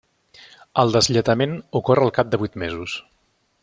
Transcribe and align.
El 0.83 0.93
deslletament 0.95 1.55
ocorre 1.83 2.07
al 2.09 2.13
cap 2.19 2.33
de 2.35 2.43
vuit 2.45 2.61
mesos. 2.67 3.01